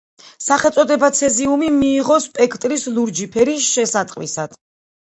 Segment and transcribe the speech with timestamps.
[0.45, 4.61] სახელწოდება „ცეზიუმი“ მიიღო სპექტრის ლურჯი ფერის შესატყვისად.